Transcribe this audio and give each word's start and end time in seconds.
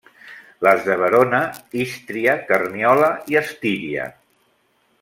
Les 0.67 0.79
de 0.87 0.95
Verona, 1.01 1.41
Ístria, 1.83 2.33
Carniola 2.49 3.11
i 3.35 3.39
Estíria. 3.43 4.09